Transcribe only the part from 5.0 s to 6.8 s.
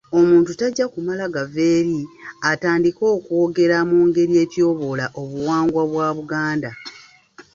obuwangwa bwa Buganda.